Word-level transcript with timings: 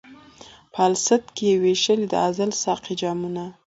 په 0.73 0.79
الست 0.89 1.23
کي 1.35 1.45
یې 1.51 1.55
وېشلي 1.63 2.07
د 2.09 2.13
ازل 2.27 2.49
ساقي 2.63 2.93
جامونه 3.01 3.43